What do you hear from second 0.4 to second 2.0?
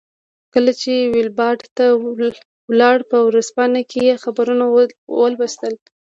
کله چې ویلباډ ته